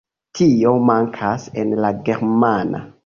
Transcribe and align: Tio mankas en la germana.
Tio 0.37 0.71
mankas 0.91 1.45
en 1.65 1.75
la 1.85 1.93
germana. 2.09 2.81